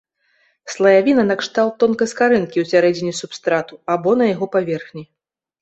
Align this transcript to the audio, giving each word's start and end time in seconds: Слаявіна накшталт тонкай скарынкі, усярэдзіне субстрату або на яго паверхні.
Слаявіна 0.75 1.25
накшталт 1.31 1.77
тонкай 1.83 2.09
скарынкі, 2.13 2.63
усярэдзіне 2.65 3.13
субстрату 3.21 3.81
або 3.97 4.15
на 4.23 4.31
яго 4.33 4.45
паверхні. 4.57 5.03